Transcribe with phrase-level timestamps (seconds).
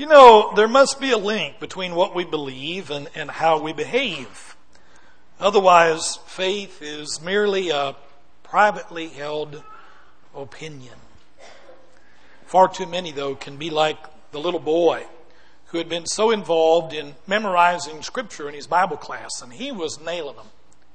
[0.00, 3.74] You know, there must be a link between what we believe and, and how we
[3.74, 4.56] behave.
[5.38, 7.94] Otherwise, faith is merely a
[8.42, 9.62] privately held
[10.34, 10.94] opinion.
[12.46, 13.98] Far too many, though, can be like
[14.32, 15.04] the little boy
[15.66, 20.00] who had been so involved in memorizing scripture in his Bible class, and he was
[20.00, 20.48] nailing them.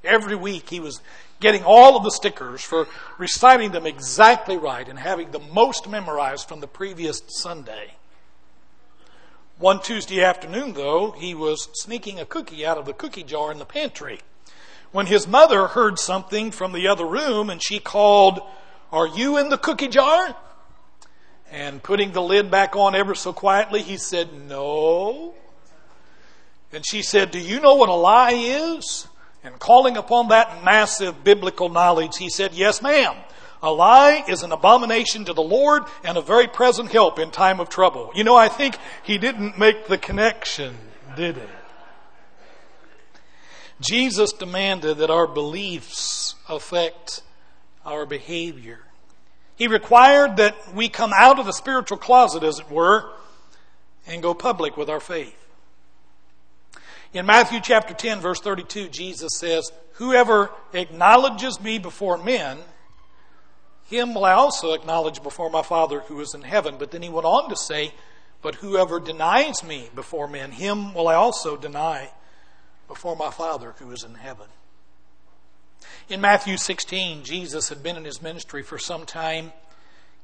[0.04, 1.00] Every week he was
[1.40, 2.88] getting all of the stickers for
[3.20, 7.92] reciting them exactly right and having the most memorized from the previous Sunday.
[9.58, 13.58] One Tuesday afternoon, though, he was sneaking a cookie out of the cookie jar in
[13.58, 14.20] the pantry
[14.92, 18.42] when his mother heard something from the other room and she called,
[18.92, 20.36] Are you in the cookie jar?
[21.52, 25.34] And putting the lid back on ever so quietly, he said, No.
[26.74, 29.08] And she said, Do you know what a lie is?
[29.42, 33.16] And calling upon that massive biblical knowledge, he said, Yes, ma'am.
[33.62, 37.60] A lie is an abomination to the Lord and a very present help in time
[37.60, 38.12] of trouble.
[38.14, 40.76] You know, I think he didn't make the connection,
[41.16, 41.44] did he?
[43.82, 47.22] Jesus demanded that our beliefs affect
[47.86, 48.80] our behavior.
[49.56, 53.10] He required that we come out of the spiritual closet, as it were,
[54.08, 55.36] and go public with our faith.
[57.14, 62.58] In Matthew chapter 10, verse 32, Jesus says, Whoever acknowledges me before men,
[63.86, 66.76] him will I also acknowledge before my Father who is in heaven.
[66.80, 67.94] But then he went on to say,
[68.42, 72.10] But whoever denies me before men, him will I also deny
[72.88, 74.48] before my Father who is in heaven.
[76.10, 79.54] In Matthew 16, Jesus had been in his ministry for some time.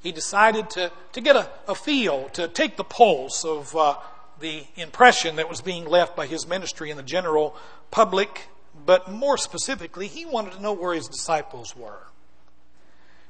[0.01, 3.95] He decided to, to get a, a feel, to take the pulse of uh,
[4.39, 7.55] the impression that was being left by his ministry in the general
[7.91, 8.47] public,
[8.85, 12.07] but more specifically, he wanted to know where his disciples were.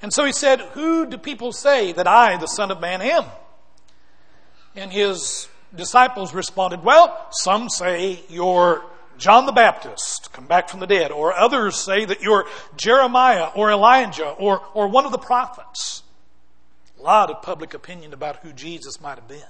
[0.01, 3.25] And so he said, Who do people say that I, the Son of Man, am?
[4.75, 8.83] And his disciples responded, Well, some say you're
[9.17, 13.69] John the Baptist, come back from the dead, or others say that you're Jeremiah or
[13.69, 16.01] Elijah or, or one of the prophets.
[16.99, 19.43] A lot of public opinion about who Jesus might have been.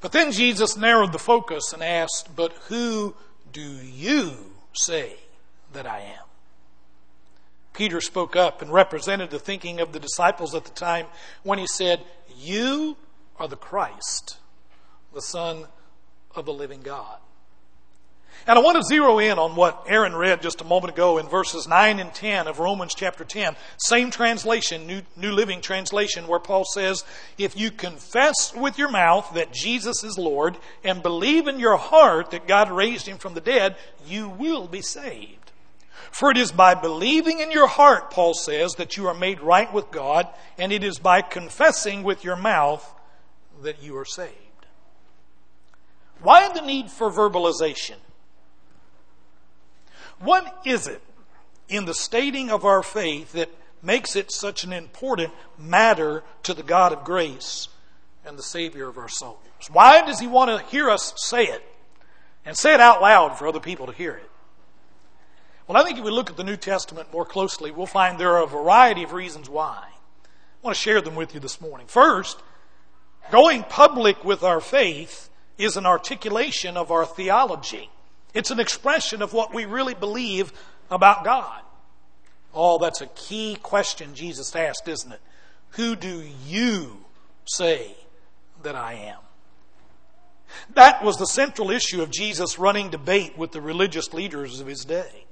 [0.00, 3.16] But then Jesus narrowed the focus and asked, But who
[3.52, 4.34] do you
[4.72, 5.14] say
[5.72, 6.24] that I am?
[7.76, 11.06] Peter spoke up and represented the thinking of the disciples at the time
[11.42, 12.00] when he said,
[12.34, 12.96] You
[13.38, 14.38] are the Christ,
[15.12, 15.66] the Son
[16.34, 17.18] of the living God.
[18.46, 21.28] And I want to zero in on what Aaron read just a moment ago in
[21.28, 23.56] verses 9 and 10 of Romans chapter 10.
[23.76, 27.04] Same translation, New, New Living Translation, where Paul says,
[27.36, 32.30] If you confess with your mouth that Jesus is Lord and believe in your heart
[32.30, 33.76] that God raised him from the dead,
[34.06, 35.45] you will be saved.
[36.10, 39.72] For it is by believing in your heart, Paul says, that you are made right
[39.72, 42.94] with God, and it is by confessing with your mouth
[43.62, 44.32] that you are saved.
[46.20, 47.96] Why the need for verbalization?
[50.18, 51.02] What is it
[51.68, 53.50] in the stating of our faith that
[53.82, 57.68] makes it such an important matter to the God of grace
[58.24, 59.38] and the Savior of our souls?
[59.70, 61.62] Why does He want to hear us say it
[62.44, 64.25] and say it out loud for other people to hear it?
[65.66, 68.36] Well, I think if we look at the New Testament more closely, we'll find there
[68.36, 69.82] are a variety of reasons why.
[69.82, 70.28] I
[70.62, 71.86] want to share them with you this morning.
[71.88, 72.40] First,
[73.30, 75.28] going public with our faith
[75.58, 77.90] is an articulation of our theology.
[78.32, 80.52] It's an expression of what we really believe
[80.90, 81.62] about God.
[82.54, 85.20] Oh, that's a key question Jesus asked, isn't it?
[85.70, 87.04] Who do you
[87.44, 87.96] say
[88.62, 89.18] that I am?
[90.74, 94.84] That was the central issue of Jesus running debate with the religious leaders of his
[94.84, 95.25] day.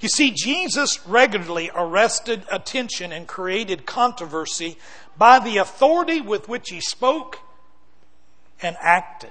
[0.00, 4.78] You see, Jesus regularly arrested attention and created controversy
[5.16, 7.38] by the authority with which he spoke
[8.62, 9.30] and acted.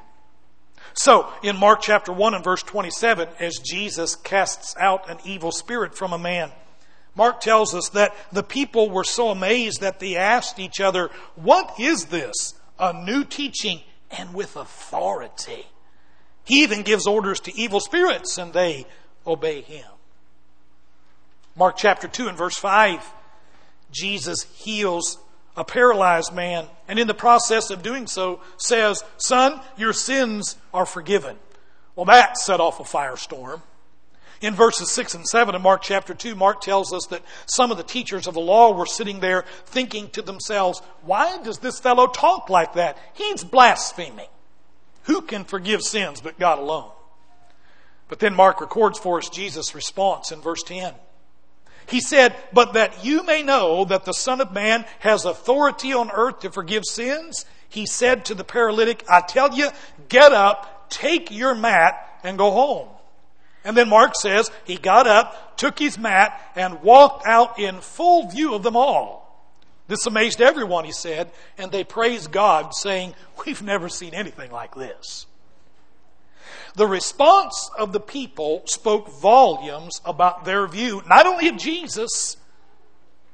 [0.94, 5.96] So, in Mark chapter 1 and verse 27, as Jesus casts out an evil spirit
[5.96, 6.52] from a man,
[7.16, 11.80] Mark tells us that the people were so amazed that they asked each other, What
[11.80, 12.54] is this?
[12.80, 15.68] A new teaching and with authority.
[16.44, 18.86] He even gives orders to evil spirits and they
[19.28, 19.86] obey him.
[21.60, 23.04] Mark chapter 2 and verse 5,
[23.92, 25.20] Jesus heals
[25.58, 30.86] a paralyzed man, and in the process of doing so says, Son, your sins are
[30.86, 31.36] forgiven.
[31.98, 33.62] Well, that set off a firestorm.
[34.40, 37.78] In verses 6 and 7 of Mark chapter 2, Mark tells us that some of
[37.78, 42.08] the teachers of the law were sitting there thinking to themselves, Why does this fellow
[42.08, 42.98] talk like that?
[43.16, 44.30] He's blaspheming.
[45.04, 46.92] Who can forgive sins but God alone?
[48.08, 50.94] But then Mark records for us Jesus' response in verse 10.
[51.90, 56.12] He said, But that you may know that the Son of Man has authority on
[56.12, 59.70] earth to forgive sins, he said to the paralytic, I tell you,
[60.08, 62.90] get up, take your mat, and go home.
[63.64, 68.28] And then Mark says he got up, took his mat, and walked out in full
[68.28, 69.20] view of them all.
[69.88, 73.16] This amazed everyone, he said, and they praised God, saying,
[73.46, 75.26] We've never seen anything like this.
[76.76, 82.38] The response of the people spoke volumes about their view, not only of Jesus,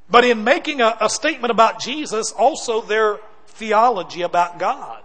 [0.10, 5.02] but in making a, a statement about Jesus, also their theology about God,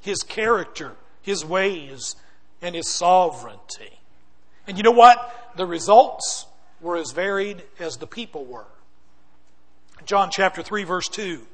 [0.00, 2.16] His character, His ways,
[2.60, 3.98] and His sovereignty.
[4.66, 5.52] And you know what?
[5.56, 6.46] The results
[6.80, 8.66] were as varied as the people were.
[10.04, 11.46] John chapter 3, verse 2.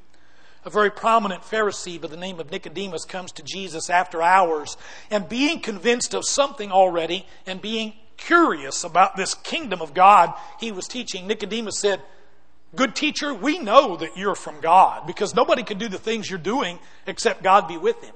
[0.69, 4.77] A very prominent Pharisee by the name of Nicodemus comes to Jesus after hours
[5.09, 10.71] and being convinced of something already and being curious about this kingdom of God he
[10.71, 12.03] was teaching, Nicodemus said,
[12.75, 16.37] Good teacher, we know that you're from God because nobody can do the things you're
[16.37, 16.77] doing
[17.07, 18.13] except God be with him.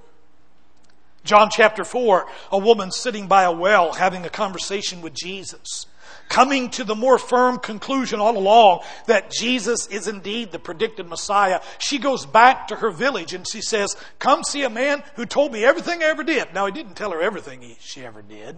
[1.24, 5.88] John chapter 4, a woman sitting by a well having a conversation with Jesus,
[6.30, 11.62] coming to the more firm conclusion all along that Jesus is indeed the predicted Messiah.
[11.80, 15.52] She goes back to her village and she says, Come see a man who told
[15.52, 16.54] me everything I ever did.
[16.54, 18.58] Now, he didn't tell her everything he, she ever did,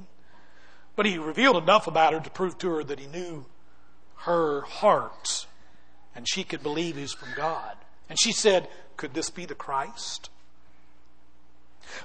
[0.95, 3.45] but he revealed enough about her to prove to her that he knew
[4.19, 5.45] her heart
[6.15, 7.75] and she could believe he's from God.
[8.09, 10.29] And she said, Could this be the Christ?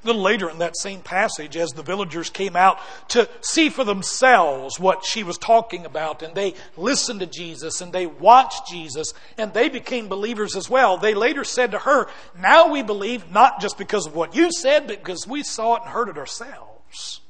[0.03, 2.79] A little later in that same passage, as the villagers came out
[3.09, 7.93] to see for themselves what she was talking about, and they listened to Jesus and
[7.93, 12.71] they watched Jesus, and they became believers as well, they later said to her, Now
[12.71, 15.91] we believe not just because of what you said, but because we saw it and
[15.91, 17.21] heard it ourselves.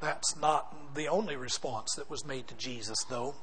[0.00, 3.34] That's not the only response that was made to Jesus, though.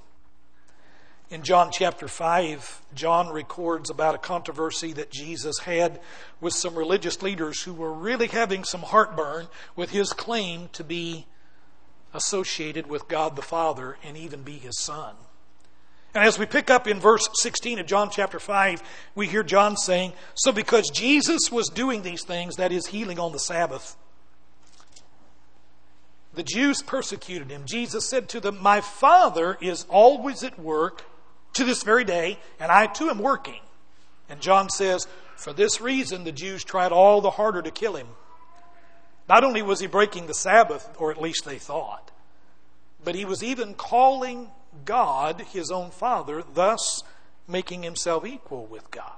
[1.32, 6.00] In John chapter 5, John records about a controversy that Jesus had
[6.40, 11.26] with some religious leaders who were really having some heartburn with his claim to be
[12.14, 15.16] associated with God the Father and even be his son.
[16.14, 18.84] And as we pick up in verse 16 of John chapter 5,
[19.16, 23.32] we hear John saying, So because Jesus was doing these things, that is, healing on
[23.32, 23.98] the Sabbath,
[26.36, 27.64] the Jews persecuted him.
[27.66, 31.04] Jesus said to them, My Father is always at work
[31.56, 33.62] to this very day, and I too am working.
[34.30, 38.08] And John says, For this reason the Jews tried all the harder to kill him.
[39.28, 42.12] Not only was he breaking the Sabbath, or at least they thought,
[43.04, 44.52] but he was even calling
[44.84, 47.04] God his own Father, thus
[47.48, 49.12] making himself equal with God.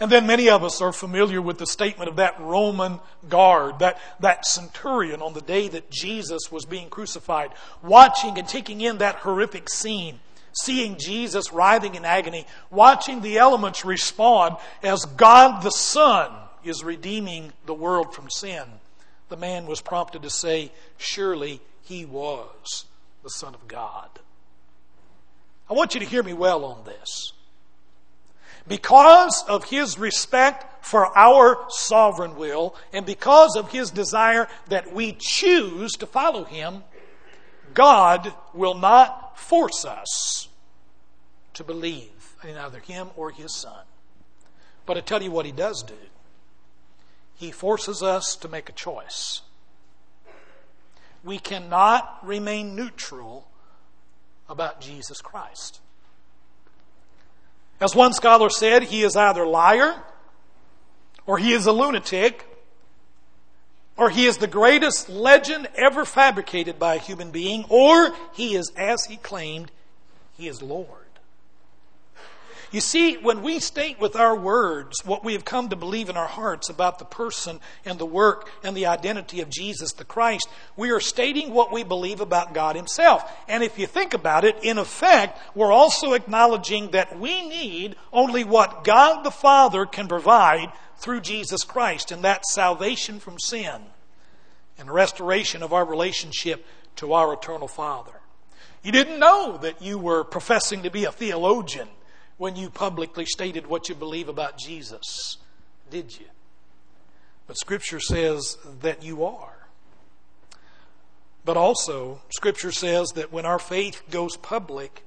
[0.00, 4.00] And then many of us are familiar with the statement of that Roman guard, that,
[4.18, 7.50] that centurion on the day that Jesus was being crucified,
[7.82, 10.18] watching and taking in that horrific scene
[10.54, 16.30] seeing Jesus writhing in agony, watching the elements respond as God the Son
[16.64, 18.64] is redeeming the world from sin,
[19.28, 22.86] the man was prompted to say, Surely he was
[23.22, 24.08] the Son of God.
[25.68, 27.32] I want you to hear me well on this.
[28.66, 35.16] Because of his respect for our sovereign will and because of his desire that we
[35.18, 36.82] choose to follow him,
[37.74, 40.48] God will not force us
[41.54, 43.84] to believe in either him or his son.
[44.86, 45.94] But I tell you what he does do.
[47.34, 49.42] He forces us to make a choice.
[51.24, 53.48] We cannot remain neutral
[54.48, 55.80] about Jesus Christ.
[57.80, 60.02] As one scholar said, he is either a liar,
[61.26, 62.46] or he is a lunatic,
[63.96, 68.72] or he is the greatest legend ever fabricated by a human being, or he is,
[68.76, 69.70] as he claimed,
[70.36, 71.04] he is Lord.
[72.74, 76.16] You see, when we state with our words what we have come to believe in
[76.16, 80.48] our hearts about the person and the work and the identity of Jesus the Christ,
[80.76, 83.22] we are stating what we believe about God Himself.
[83.46, 88.42] And if you think about it, in effect, we're also acknowledging that we need only
[88.42, 90.72] what God the Father can provide
[91.04, 93.82] through Jesus Christ, and that salvation from sin
[94.78, 96.64] and restoration of our relationship
[96.96, 98.22] to our eternal Father.
[98.82, 101.88] You didn't know that you were professing to be a theologian
[102.38, 105.36] when you publicly stated what you believe about Jesus,
[105.90, 106.24] did you?
[107.46, 109.68] But Scripture says that you are.
[111.44, 115.04] But also, Scripture says that when our faith goes public,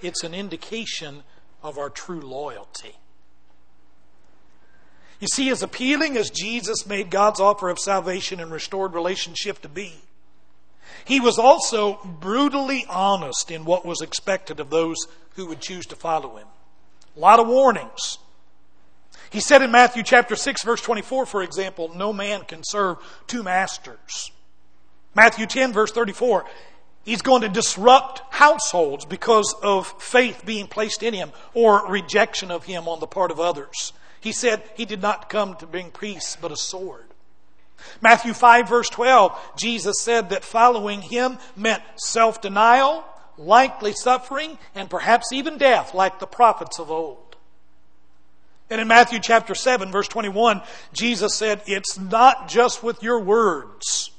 [0.00, 1.24] it's an indication
[1.60, 2.94] of our true loyalty.
[5.20, 9.68] You see, as appealing as Jesus made God's offer of salvation and restored relationship to
[9.68, 9.94] be,
[11.04, 14.96] he was also brutally honest in what was expected of those
[15.36, 16.46] who would choose to follow him.
[17.16, 18.18] A lot of warnings.
[19.28, 23.42] He said in Matthew chapter 6 verse 24, for example, no man can serve two
[23.42, 24.32] masters.
[25.14, 26.46] Matthew 10 verse 34,
[27.04, 32.64] he's going to disrupt households because of faith being placed in him or rejection of
[32.64, 33.92] him on the part of others.
[34.20, 37.04] He said he did not come to bring peace but a sword.
[38.00, 43.04] Matthew 5 verse 12, Jesus said that following him meant self-denial,
[43.38, 47.36] likely suffering, and perhaps even death like the prophets of old.
[48.68, 50.62] And in Matthew chapter 7 verse 21,
[50.92, 54.10] Jesus said, it's not just with your words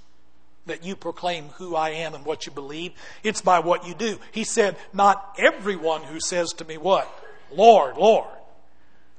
[0.66, 2.94] that you proclaim who I am and what you believe.
[3.24, 4.20] It's by what you do.
[4.32, 7.08] He said, not everyone who says to me what?
[7.52, 8.28] Lord, Lord,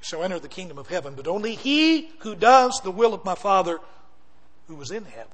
[0.03, 3.35] shall enter the kingdom of heaven, but only he who does the will of my
[3.35, 3.79] Father
[4.69, 5.31] who was in heaven.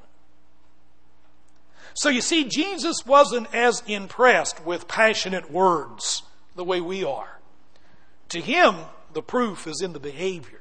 [1.95, 6.23] So you see, Jesus wasn't as impressed with passionate words
[6.55, 7.39] the way we are.
[8.31, 8.77] To him,
[9.15, 10.61] the proof is in the behavior.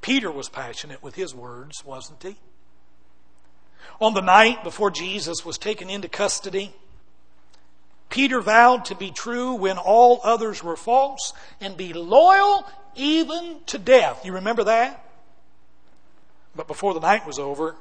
[0.00, 2.36] Peter was passionate with his words, wasn't he?
[4.00, 6.74] On the night before Jesus was taken into custody,
[8.14, 13.76] Peter vowed to be true when all others were false and be loyal even to
[13.76, 14.24] death.
[14.24, 15.04] You remember that?
[16.54, 17.74] But before the night was over,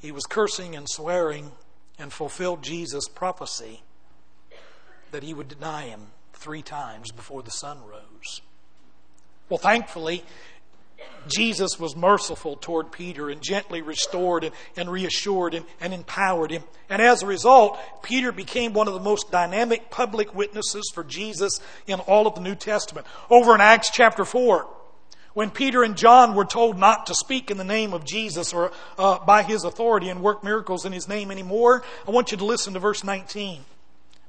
[0.00, 1.52] he was cursing and swearing
[1.98, 3.82] and fulfilled Jesus' prophecy
[5.10, 8.40] that he would deny him three times before the sun rose.
[9.50, 10.24] Well, thankfully,
[11.28, 16.64] Jesus was merciful toward Peter and gently restored and, and reassured and, and empowered him.
[16.88, 21.60] And as a result, Peter became one of the most dynamic public witnesses for Jesus
[21.86, 23.06] in all of the New Testament.
[23.30, 24.66] Over in Acts chapter 4,
[25.34, 28.72] when Peter and John were told not to speak in the name of Jesus or
[28.98, 32.44] uh, by his authority and work miracles in his name anymore, I want you to
[32.44, 33.64] listen to verse 19.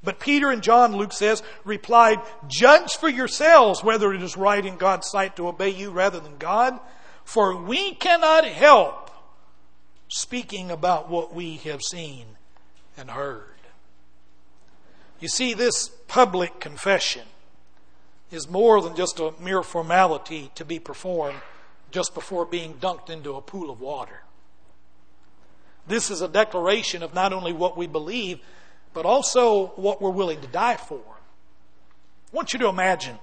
[0.03, 4.77] But Peter and John, Luke says, replied, Judge for yourselves whether it is right in
[4.77, 6.79] God's sight to obey you rather than God,
[7.23, 9.11] for we cannot help
[10.07, 12.25] speaking about what we have seen
[12.97, 13.43] and heard.
[15.19, 17.27] You see, this public confession
[18.31, 21.39] is more than just a mere formality to be performed
[21.91, 24.21] just before being dunked into a pool of water.
[25.87, 28.39] This is a declaration of not only what we believe,
[28.93, 30.99] but also what we're willing to die for.
[30.99, 33.17] I want you to imagine.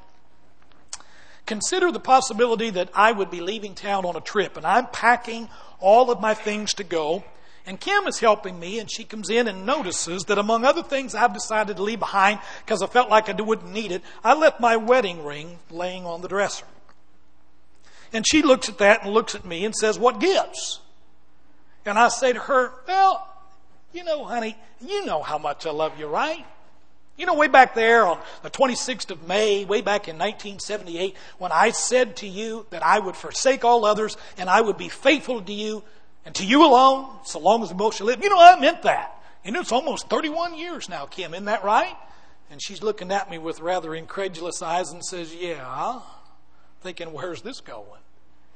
[1.46, 5.48] Consider the possibility that I would be leaving town on a trip and I'm packing
[5.80, 7.24] all of my things to go.
[7.68, 11.16] And Kim is helping me, and she comes in and notices that among other things
[11.16, 14.60] I've decided to leave behind because I felt like I wouldn't need it, I left
[14.60, 16.64] my wedding ring laying on the dresser.
[18.12, 20.80] And she looks at that and looks at me and says, What gives?
[21.84, 23.28] And I say to her, Well,
[23.96, 26.44] you know, honey, you know how much I love you, right?
[27.16, 31.50] You know, way back there on the 26th of May, way back in 1978, when
[31.50, 35.40] I said to you that I would forsake all others and I would be faithful
[35.40, 35.82] to you
[36.26, 38.22] and to you alone, so long as the both shall live.
[38.22, 39.14] You know, I meant that.
[39.46, 41.96] And it's almost 31 years now, Kim, isn't that right?
[42.50, 46.00] And she's looking at me with rather incredulous eyes and says, Yeah,
[46.82, 48.00] thinking, where's this going?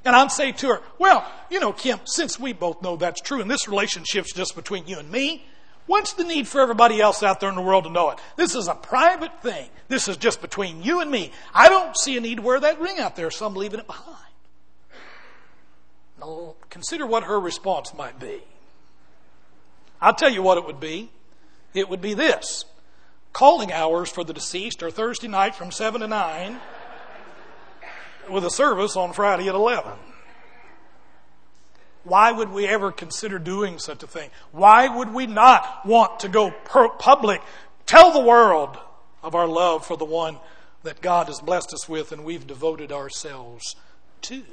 [0.03, 3.41] And I'm saying to her, well, you know, Kim, since we both know that's true
[3.41, 5.45] and this relationship's just between you and me,
[5.85, 8.19] what's the need for everybody else out there in the world to know it?
[8.35, 9.69] This is a private thing.
[9.89, 11.31] This is just between you and me.
[11.53, 13.87] I don't see a need to wear that ring out there, so I'm leaving it
[13.87, 14.17] behind.
[16.19, 18.41] Now, consider what her response might be.
[19.99, 21.11] I'll tell you what it would be.
[21.75, 22.65] It would be this.
[23.33, 26.59] Calling hours for the deceased are Thursday night from 7 to 9
[28.31, 29.91] with a service on Friday at 11.
[32.03, 34.31] Why would we ever consider doing such a thing?
[34.51, 37.41] Why would we not want to go public,
[37.85, 38.77] tell the world
[39.21, 40.37] of our love for the one
[40.83, 43.75] that God has blessed us with and we've devoted ourselves
[44.23, 44.43] to?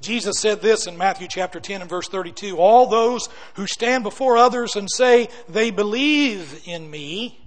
[0.00, 4.36] Jesus said this in Matthew chapter 10 and verse 32 All those who stand before
[4.36, 7.40] others and say they believe in me,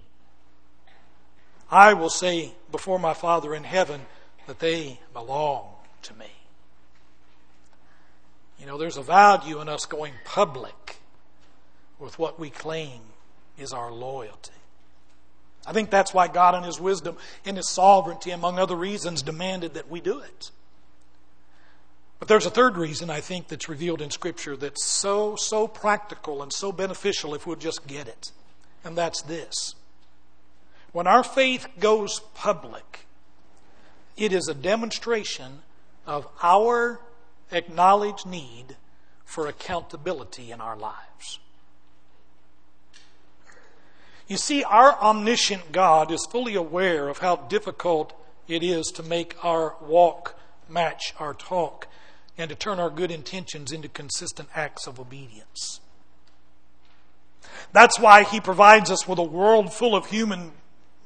[1.70, 4.02] I will say before my Father in heaven,
[4.52, 5.64] that they belong
[6.02, 6.26] to me.
[8.60, 10.98] You know, there's a value in us going public
[12.00, 13.00] with what we claim
[13.58, 14.52] is our loyalty.
[15.66, 17.16] I think that's why God, in His wisdom,
[17.46, 20.52] in His sovereignty, among other reasons, demanded that we do it.
[22.20, 26.44] But there's a third reason I think that's revealed in Scripture that's so, so practical
[26.44, 28.34] and so beneficial if we'll just get it.
[28.84, 29.76] And that's this.
[30.92, 33.06] When our faith goes public,
[34.22, 35.64] it is a demonstration
[36.06, 37.02] of our
[37.52, 38.78] acknowledged need
[39.26, 41.40] for accountability in our lives.
[44.28, 48.14] You see, our omniscient God is fully aware of how difficult
[48.48, 51.88] it is to make our walk match our talk
[52.38, 55.80] and to turn our good intentions into consistent acts of obedience.
[57.74, 60.52] That's why he provides us with a world full of human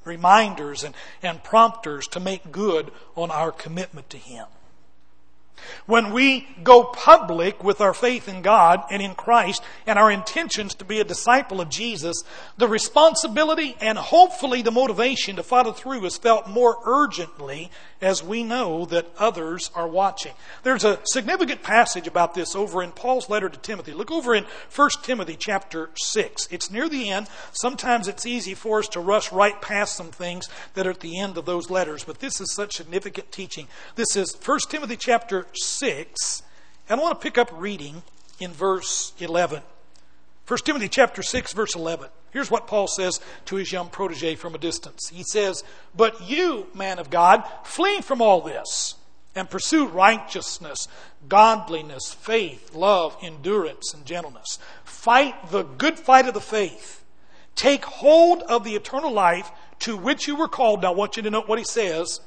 [0.05, 4.45] reminders and, and prompters to make good on our commitment to him.
[5.85, 10.75] When we go public with our faith in God and in Christ and our intentions
[10.75, 12.23] to be a disciple of Jesus,
[12.57, 17.71] the responsibility and hopefully the motivation to follow through is felt more urgently
[18.05, 20.33] as we know that others are watching.
[20.61, 23.93] There's a significant passage about this over in Paul's letter to Timothy.
[23.93, 24.45] Look over in
[24.75, 26.47] 1 Timothy chapter 6.
[26.51, 27.27] It's near the end.
[27.51, 31.19] Sometimes it's easy for us to rush right past some things that are at the
[31.19, 33.67] end of those letters, but this is such significant teaching.
[33.95, 36.43] This is 1 Timothy chapter 6,
[36.87, 38.03] and I want to pick up reading
[38.39, 39.63] in verse 11.
[40.47, 42.09] 1 Timothy chapter 6 verse 11.
[42.35, 45.07] Here's what Paul says to his young protege from a distance.
[45.07, 45.63] He says,
[45.95, 48.95] "But you, man of God, flee from all this
[49.33, 50.89] and pursue righteousness,
[51.29, 54.59] godliness, faith, love, endurance, and gentleness.
[54.83, 57.05] Fight the good fight of the faith.
[57.55, 59.49] Take hold of the eternal life
[59.79, 62.19] to which you were called." Now I want you to note what he says.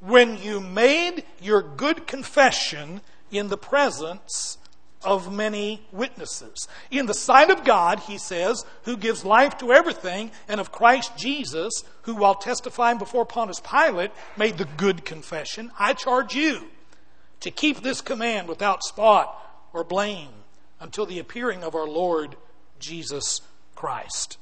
[0.00, 4.56] When you made your good confession in the presence
[5.04, 6.68] of many witnesses.
[6.90, 11.16] In the sight of God, he says, who gives life to everything, and of Christ
[11.16, 16.68] Jesus, who while testifying before Pontius Pilate made the good confession, I charge you
[17.40, 19.38] to keep this command without spot
[19.72, 20.30] or blame
[20.80, 22.36] until the appearing of our Lord
[22.78, 23.40] Jesus
[23.74, 24.38] Christ.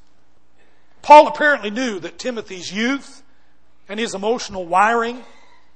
[1.02, 3.22] Paul apparently knew that Timothy's youth
[3.88, 5.24] and his emotional wiring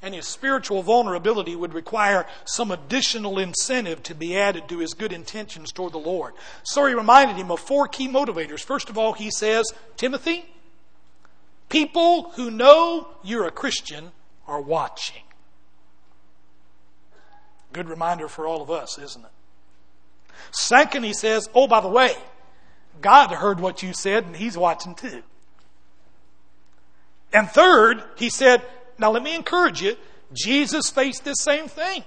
[0.07, 5.13] and his spiritual vulnerability would require some additional incentive to be added to his good
[5.13, 6.35] intentions toward the Lord.
[6.63, 8.61] So he reminded him of four key motivators.
[8.61, 10.47] First of all, he says, Timothy,
[11.69, 14.13] people who know you're a Christian
[14.47, 15.25] are watching.
[17.73, 19.31] Good reminder for all of us, isn't it?
[20.53, 22.15] Second, he says, oh, by the way,
[23.01, 25.25] God heard what you said and he's watching too.
[27.33, 28.63] And third, he said,
[28.99, 29.97] now, let me encourage you.
[30.33, 32.05] Jesus faced this same thing.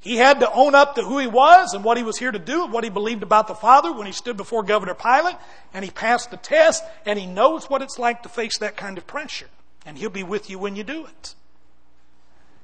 [0.00, 2.38] He had to own up to who he was and what he was here to
[2.38, 5.36] do and what he believed about the Father when he stood before Governor Pilate,
[5.74, 8.96] and he passed the test, and he knows what it's like to face that kind
[8.96, 9.48] of pressure.
[9.84, 11.34] And he'll be with you when you do it.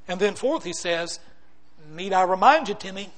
[0.07, 1.18] And then, fourth, he says,
[1.90, 3.11] Need I remind you, Timmy,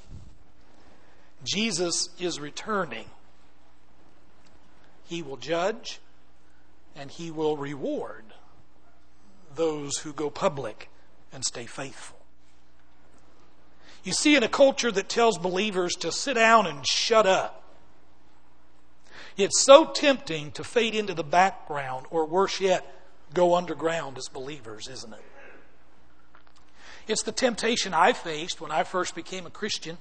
[1.44, 3.06] Jesus is returning.
[5.04, 6.00] He will judge
[6.96, 8.24] and he will reward
[9.56, 10.88] those who go public
[11.32, 12.16] and stay faithful.
[14.04, 17.64] You see, in a culture that tells believers to sit down and shut up,
[19.36, 22.86] it's so tempting to fade into the background, or worse yet,
[23.34, 25.20] go underground as believers, isn't it?
[27.08, 29.98] It's the temptation I faced when I first became a Christian.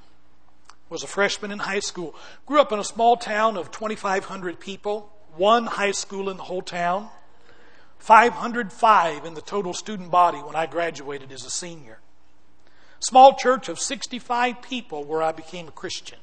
[0.87, 2.13] Was a freshman in high school.
[2.45, 6.61] Grew up in a small town of 2,500 people, one high school in the whole
[6.61, 7.09] town.
[8.05, 11.97] 505 in the total student body when I graduated as a senior.
[12.99, 16.19] Small church of 65 people where I became a Christian.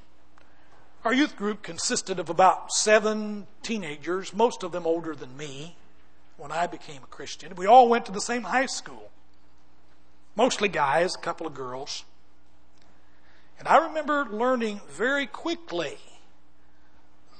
[1.04, 5.74] Our youth group consisted of about seven teenagers, most of them older than me,
[6.36, 7.56] when I became a Christian.
[7.56, 9.10] We all went to the same high school.
[10.36, 12.04] Mostly guys, a couple of girls.
[13.58, 15.98] And I remember learning very quickly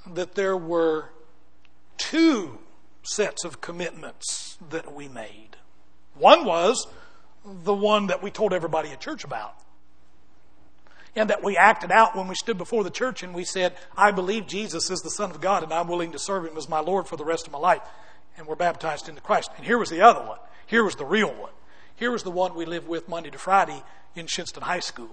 [0.05, 1.11] that there were
[1.97, 2.59] two
[3.03, 5.57] sets of commitments that we made.
[6.15, 6.87] One was
[7.45, 9.55] the one that we told everybody at church about.
[11.15, 14.13] And that we acted out when we stood before the church and we said, I
[14.13, 16.81] believe Jesus is the Son of God and I'm willing to serve Him as my
[16.81, 17.83] Lord for the rest of my life.
[18.39, 19.51] And we're baptized into Christ.
[19.57, 20.39] And here was the other one.
[20.67, 21.51] Here was the real one.
[21.97, 23.83] Here was the one we lived with Monday to Friday
[24.15, 25.11] in Shinnston High School.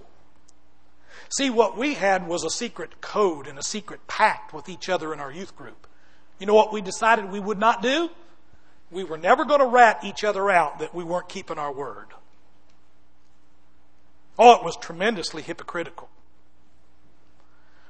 [1.28, 5.12] See, what we had was a secret code and a secret pact with each other
[5.12, 5.86] in our youth group.
[6.40, 8.10] You know what we decided we would not do?
[8.90, 12.06] We were never going to rat each other out that we weren't keeping our word.
[14.38, 16.08] Oh, it was tremendously hypocritical.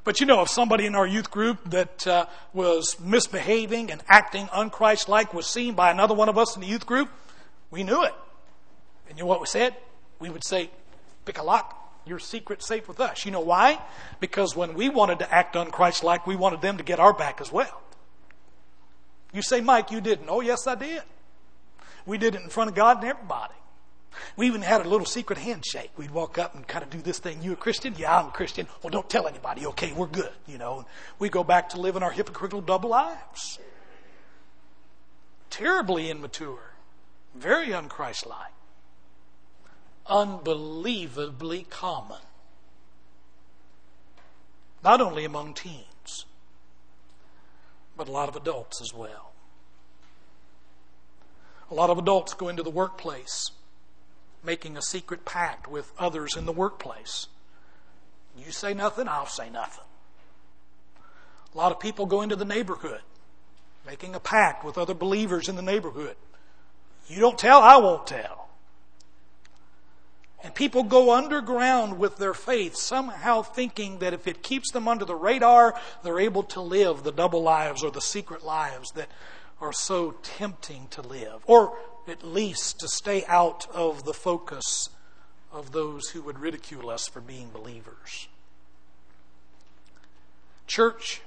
[0.03, 4.47] But you know, if somebody in our youth group that uh, was misbehaving and acting
[4.47, 7.09] unchristlike was seen by another one of us in the youth group,
[7.71, 8.15] we knew it.
[9.09, 9.77] And you know what we said?
[10.19, 10.71] We would say,
[11.25, 13.25] pick a lock, your secret safe with us.
[13.25, 13.81] You know why?
[14.19, 17.53] Because when we wanted to act unchristlike, we wanted them to get our back as
[17.53, 17.81] well.
[19.33, 20.29] You say, Mike, you didn't.
[20.29, 21.03] Oh, yes, I did.
[22.07, 23.55] We did it in front of God and everybody.
[24.37, 25.91] We even had a little secret handshake.
[25.97, 27.43] We'd walk up and kind of do this thing.
[27.43, 27.95] You a Christian?
[27.97, 28.67] Yeah, I'm a Christian.
[28.83, 29.67] Well, don't tell anybody.
[29.67, 30.33] Okay, we're good.
[30.47, 30.85] You know,
[31.19, 33.59] we go back to living our hypocritical double lives.
[35.49, 36.75] Terribly immature.
[37.35, 38.55] Very unchristlike.
[40.07, 42.19] Unbelievably common.
[44.83, 45.85] Not only among teens,
[48.01, 49.31] but a lot of adults as well.
[51.71, 53.51] A lot of adults go into the workplace
[54.43, 57.27] making a secret pact with others in the workplace.
[58.39, 59.85] You say nothing, I'll say nothing.
[61.55, 63.03] A lot of people go into the neighborhood
[63.87, 66.17] making a pact with other believers in the neighborhood.
[67.07, 68.49] You don't tell, I won't tell.
[70.43, 75.05] And people go underground with their faith, somehow thinking that if it keeps them under
[75.05, 79.11] the radar, they're able to live the double lives or the secret lives that
[79.61, 81.77] are so tempting to live, or
[82.09, 84.89] at least to stay out of the focus
[85.53, 88.29] of those who would ridicule us for being believers.
[90.67, 91.21] Church,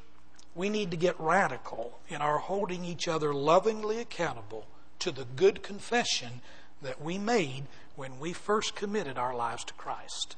[0.56, 4.66] we need to get radical in our holding each other lovingly accountable
[5.00, 6.42] to the good confession
[6.82, 7.64] that we made
[7.96, 10.36] when we first committed our lives to Christ.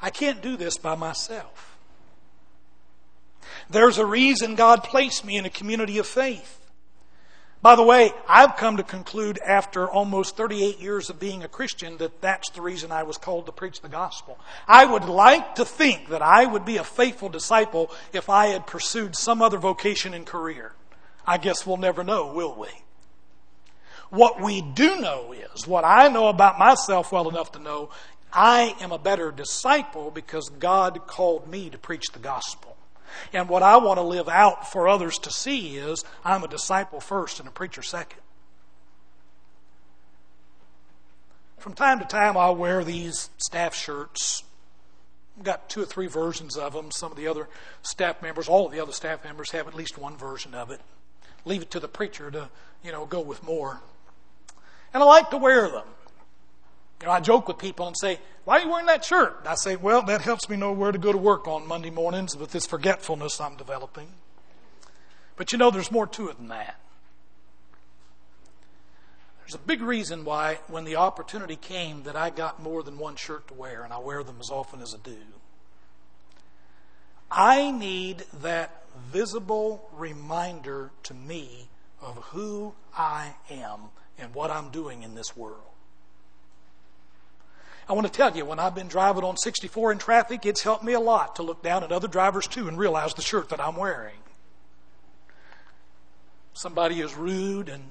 [0.00, 1.76] I can't do this by myself.
[3.70, 6.66] There's a reason God placed me in a community of faith.
[7.62, 11.96] By the way, I've come to conclude after almost 38 years of being a Christian
[11.96, 14.38] that that's the reason I was called to preach the gospel.
[14.68, 18.66] I would like to think that I would be a faithful disciple if I had
[18.66, 20.72] pursued some other vocation and career.
[21.26, 22.68] I guess we'll never know, will we?
[24.10, 27.90] What we do know is, what I know about myself well enough to know,
[28.32, 32.76] I am a better disciple because God called me to preach the gospel.
[33.32, 37.00] And what I want to live out for others to see is I'm a disciple
[37.00, 38.20] first and a preacher second.
[41.58, 44.44] From time to time, I'll wear these staff shirts.
[45.38, 46.90] I've got two or three versions of them.
[46.90, 47.48] Some of the other
[47.82, 50.80] staff members, all of the other staff members, have at least one version of it.
[51.44, 52.50] Leave it to the preacher to,
[52.84, 53.80] you know, go with more.
[54.92, 55.86] And I like to wear them.
[57.00, 59.42] You know, I joke with people and say, Why are you wearing that shirt?
[59.46, 62.36] I say, Well, that helps me know where to go to work on Monday mornings
[62.36, 64.08] with this forgetfulness I'm developing.
[65.36, 66.80] But you know, there's more to it than that.
[69.40, 73.14] There's a big reason why, when the opportunity came, that I got more than one
[73.14, 75.18] shirt to wear, and I wear them as often as I do.
[77.30, 81.68] I need that visible reminder to me
[82.00, 85.60] of who I am and what I'm doing in this world.
[87.88, 90.82] I want to tell you, when I've been driving on 64 in traffic, it's helped
[90.82, 93.60] me a lot to look down at other drivers too and realize the shirt that
[93.60, 94.16] I'm wearing.
[96.52, 97.84] Somebody is rude and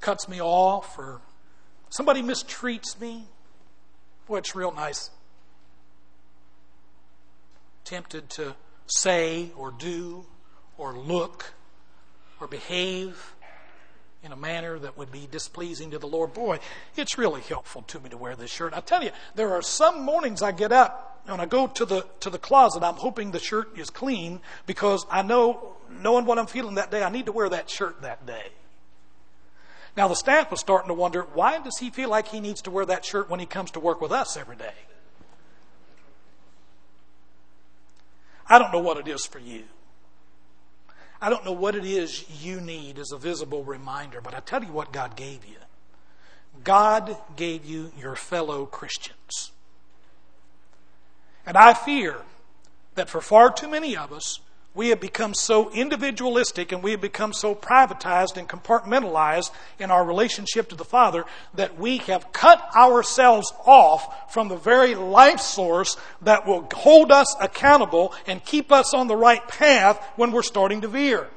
[0.00, 1.22] cuts me off, or
[1.88, 3.24] somebody mistreats me.
[4.26, 5.10] Boy, it's real nice.
[7.84, 10.26] Tempted to say or do
[10.76, 11.54] or look
[12.40, 13.33] or behave
[14.24, 16.32] in a manner that would be displeasing to the Lord.
[16.32, 16.58] Boy,
[16.96, 18.72] it's really helpful to me to wear this shirt.
[18.74, 22.06] I tell you, there are some mornings I get up and I go to the
[22.20, 22.82] to the closet.
[22.82, 27.02] I'm hoping the shirt is clean because I know, knowing what I'm feeling that day,
[27.02, 28.46] I need to wear that shirt that day.
[29.96, 32.70] Now the staff was starting to wonder why does he feel like he needs to
[32.70, 34.72] wear that shirt when he comes to work with us every day.
[38.48, 39.64] I don't know what it is for you.
[41.20, 44.62] I don't know what it is you need as a visible reminder, but I tell
[44.62, 45.56] you what God gave you.
[46.62, 49.52] God gave you your fellow Christians.
[51.46, 52.16] And I fear
[52.94, 54.38] that for far too many of us,
[54.74, 60.04] we have become so individualistic and we have become so privatized and compartmentalized in our
[60.04, 65.96] relationship to the Father that we have cut ourselves off from the very life source
[66.22, 70.80] that will hold us accountable and keep us on the right path when we're starting
[70.80, 71.28] to veer.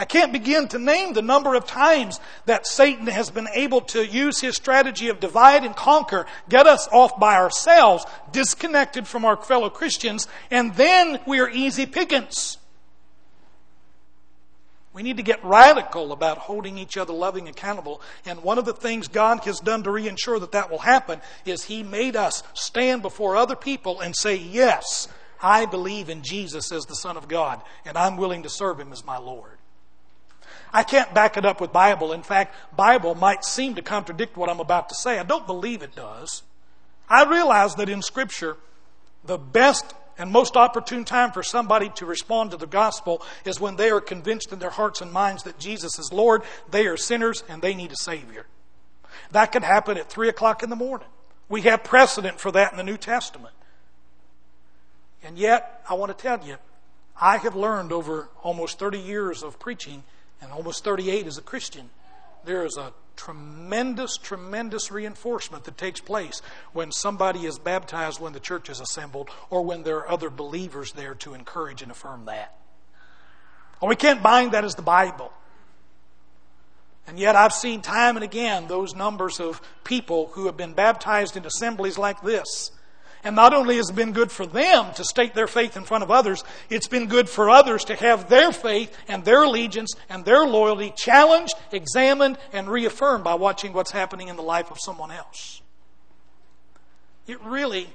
[0.00, 4.02] I can't begin to name the number of times that Satan has been able to
[4.02, 9.36] use his strategy of divide and conquer, get us off by ourselves, disconnected from our
[9.36, 12.56] fellow Christians, and then we are easy pickings.
[14.94, 18.00] We need to get radical about holding each other loving accountable.
[18.24, 21.64] And one of the things God has done to reassure that that will happen is
[21.64, 25.08] He made us stand before other people and say, Yes,
[25.42, 28.94] I believe in Jesus as the Son of God, and I'm willing to serve Him
[28.94, 29.59] as my Lord.
[30.72, 32.12] I can't back it up with Bible.
[32.12, 35.18] In fact, Bible might seem to contradict what I'm about to say.
[35.18, 36.42] I don't believe it does.
[37.08, 38.56] I realize that in Scripture,
[39.24, 43.76] the best and most opportune time for somebody to respond to the gospel is when
[43.76, 47.42] they are convinced in their hearts and minds that Jesus is Lord, they are sinners,
[47.48, 48.46] and they need a Savior.
[49.32, 51.08] That can happen at 3 o'clock in the morning.
[51.48, 53.54] We have precedent for that in the New Testament.
[55.22, 56.56] And yet, I want to tell you,
[57.20, 60.04] I have learned over almost 30 years of preaching
[60.40, 61.90] and almost 38 as a Christian,
[62.44, 66.40] there is a tremendous, tremendous reinforcement that takes place
[66.72, 70.92] when somebody is baptized when the church is assembled or when there are other believers
[70.92, 72.56] there to encourage and affirm that.
[73.82, 75.32] And we can't bind that as the Bible.
[77.06, 81.36] And yet I've seen time and again those numbers of people who have been baptized
[81.36, 82.70] in assemblies like this
[83.22, 86.02] and not only has it been good for them to state their faith in front
[86.02, 90.24] of others, it's been good for others to have their faith and their allegiance and
[90.24, 95.10] their loyalty challenged, examined, and reaffirmed by watching what's happening in the life of someone
[95.10, 95.60] else.
[97.26, 97.88] It really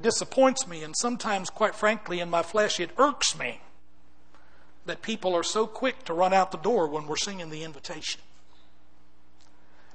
[0.00, 3.60] disappoints me, and sometimes, quite frankly, in my flesh, it irks me
[4.84, 8.20] that people are so quick to run out the door when we're singing the invitation.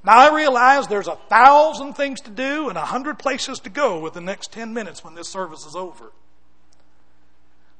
[0.03, 3.99] Now I realize there's a thousand things to do and a hundred places to go
[3.99, 6.11] with the next 10 minutes when this service is over.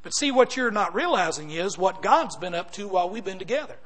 [0.03, 3.39] But see, what you're not realizing is what God's been up to while we've been
[3.39, 3.77] together.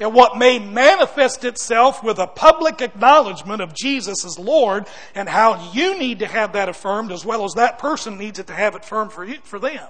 [0.00, 5.72] And what may manifest itself with a public acknowledgement of Jesus as Lord and how
[5.72, 8.76] you need to have that affirmed as well as that person needs it to have
[8.76, 9.88] it firm for, you, for them.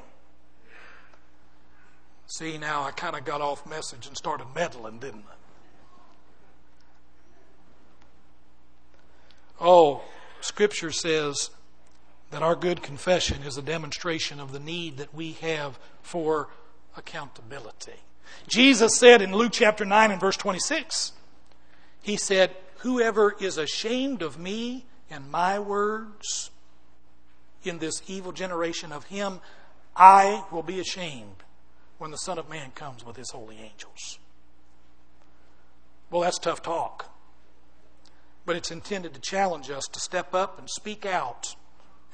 [2.27, 5.35] See, now I kind of got off message and started meddling, didn't I?
[9.61, 10.03] Oh,
[10.41, 11.51] Scripture says
[12.31, 16.49] that our good confession is a demonstration of the need that we have for
[16.97, 18.01] accountability.
[18.47, 21.13] Jesus said in Luke chapter 9 and verse 26,
[22.03, 26.51] He said, Whoever is ashamed of me and my words
[27.65, 29.41] in this evil generation of him,
[29.97, 31.43] I will be ashamed
[31.97, 34.21] when the Son of Man comes with his holy angels.
[36.11, 37.11] Well, that's tough talk
[38.49, 41.55] but it's intended to challenge us to step up and speak out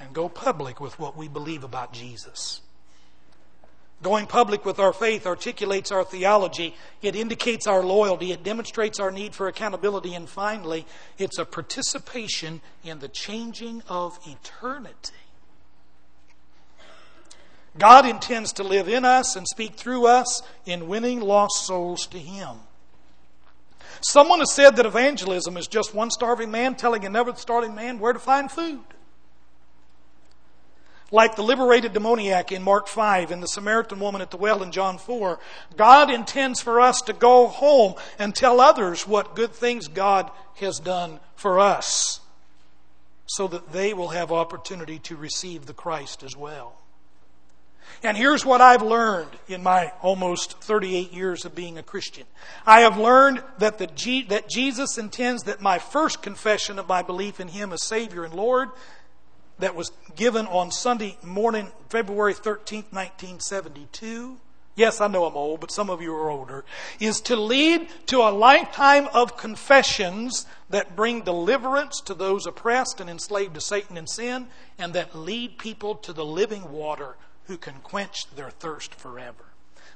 [0.01, 2.61] and go public with what we believe about Jesus.
[4.03, 6.75] Going public with our faith articulates our theology.
[7.03, 8.33] It indicates our loyalty.
[8.33, 10.13] It demonstrates our need for accountability.
[10.13, 10.87] And finally,
[11.19, 15.13] it's a participation in the changing of eternity.
[17.79, 22.19] God intends to live in us and speak through us in winning lost souls to
[22.19, 22.57] Him.
[24.01, 28.13] Someone has said that evangelism is just one starving man telling another starving man where
[28.13, 28.81] to find food.
[31.11, 34.73] Like the liberated demoniac in Mark 5 and the Samaritan woman at the well in
[34.73, 35.39] John 4,
[35.77, 40.81] God intends for us to go home and tell others what good things God has
[40.81, 42.21] done for us
[43.27, 46.75] so that they will have opportunity to receive the Christ as well.
[48.05, 52.27] And here's what I've learned in my almost 38 years of being a Christian.
[52.67, 57.41] I have learned that, the that Jesus intends that my first confession of my belief
[57.41, 58.69] in Him as Savior and Lord,
[59.59, 64.37] that was given on Sunday morning, February 13th, 1972,
[64.75, 66.67] yes, I know I'm old, but some of you are older,
[67.01, 73.09] is to lead to a lifetime of confessions that bring deliverance to those oppressed and
[73.09, 77.75] enslaved to Satan and sin, and that lead people to the living water who can
[77.83, 79.45] quench their thirst forever.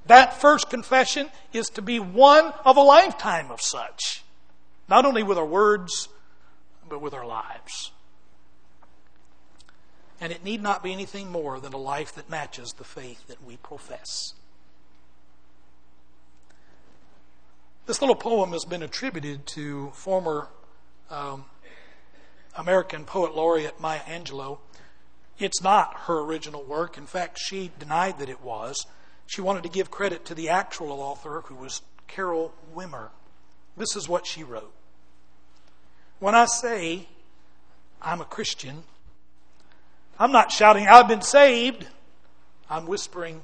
[0.07, 4.25] That first confession is to be one of a lifetime of such,
[4.89, 6.09] not only with our words,
[6.89, 7.93] but with our lives.
[10.21, 13.45] And it need not be anything more than a life that matches the faith that
[13.45, 14.35] we profess.
[17.87, 20.49] This little poem has been attributed to former
[21.11, 21.47] um,
[22.55, 24.59] American poet laureate Maya Angelou.
[25.39, 26.99] It's not her original work.
[26.99, 28.87] In fact, she denied that it was.
[29.27, 33.11] She wanted to give credit to the actual author, who was Carol Wimmer.
[33.77, 34.73] This is what she wrote
[36.19, 37.07] When I say
[38.03, 38.83] I'm a Christian,
[40.19, 41.87] I'm not shouting, I've been saved.
[42.71, 43.43] I'm whispering,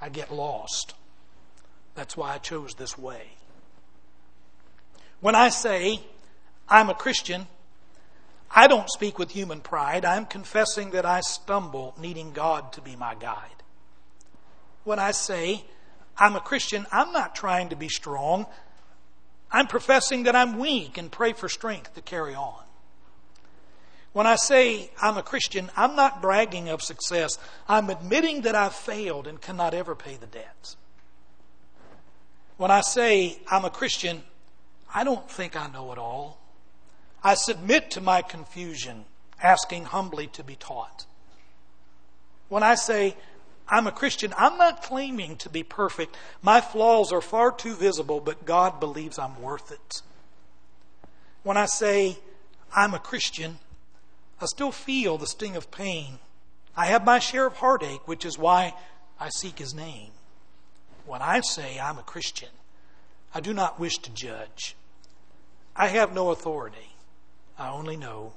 [0.00, 0.94] I get lost.
[1.94, 3.22] That's why I chose this way.
[5.20, 6.00] When I say
[6.68, 7.46] I'm a Christian,
[8.54, 10.04] I don't speak with human pride.
[10.04, 13.62] I'm confessing that I stumble, needing God to be my guide.
[14.84, 15.64] When I say
[16.16, 18.46] I'm a Christian, I'm not trying to be strong.
[19.50, 22.62] I'm professing that I'm weak and pray for strength to carry on.
[24.12, 27.36] When I say I'm a Christian, I'm not bragging of success.
[27.68, 30.76] I'm admitting that I've failed and cannot ever pay the debts.
[32.56, 34.22] When I say I'm a Christian,
[34.94, 36.38] I don't think I know it all.
[37.24, 39.06] I submit to my confusion,
[39.42, 41.06] asking humbly to be taught.
[42.50, 43.16] When I say,
[43.66, 46.16] I'm a Christian, I'm not claiming to be perfect.
[46.42, 50.02] My flaws are far too visible, but God believes I'm worth it.
[51.42, 52.18] When I say,
[52.76, 53.58] I'm a Christian,
[54.38, 56.18] I still feel the sting of pain.
[56.76, 58.74] I have my share of heartache, which is why
[59.18, 60.10] I seek His name.
[61.06, 62.50] When I say I'm a Christian,
[63.34, 64.76] I do not wish to judge.
[65.74, 66.93] I have no authority.
[67.58, 68.32] I only know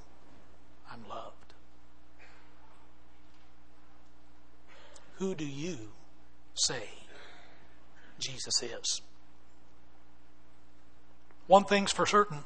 [0.90, 1.34] I'm loved.
[5.16, 5.76] Who do you
[6.54, 6.84] say
[8.18, 9.00] Jesus is?
[11.46, 12.44] One thing's for certain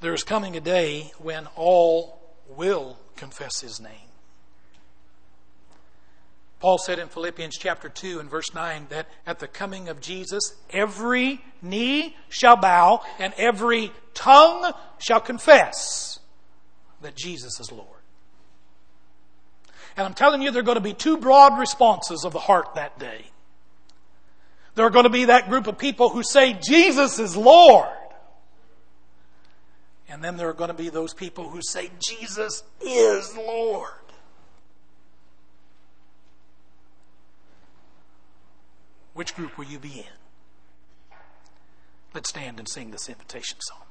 [0.00, 4.08] there is coming a day when all will confess his name.
[6.60, 10.54] Paul said in Philippians chapter 2 and verse 9 that at the coming of Jesus,
[10.70, 16.18] every knee shall bow and every tongue shall confess
[17.00, 17.86] that Jesus is Lord.
[19.96, 22.74] And I'm telling you, there are going to be two broad responses of the heart
[22.74, 23.24] that day.
[24.74, 27.88] There are going to be that group of people who say, Jesus is Lord.
[30.08, 33.90] And then there are going to be those people who say, Jesus is Lord.
[39.14, 41.18] Which group will you be in?
[42.14, 43.87] Let's stand and sing this invitation song.